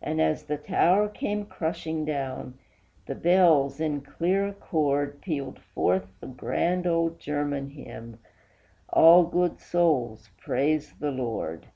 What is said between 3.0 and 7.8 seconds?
the bells, in clear accord, Pealed forth the grand old German